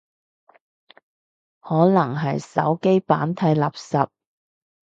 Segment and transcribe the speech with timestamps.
[1.59, 4.09] 可能係手機版太垃圾